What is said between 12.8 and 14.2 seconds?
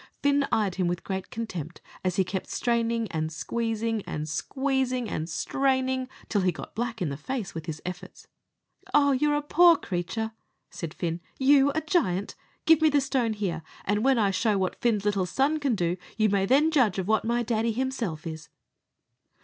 me the stone here, and when